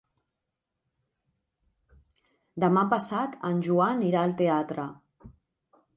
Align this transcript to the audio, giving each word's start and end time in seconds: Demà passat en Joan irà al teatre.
Demà 2.65 2.85
passat 2.97 3.39
en 3.53 3.61
Joan 3.69 4.05
irà 4.11 4.25
al 4.27 4.35
teatre. 4.41 4.91